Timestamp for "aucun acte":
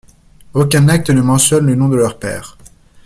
0.55-1.11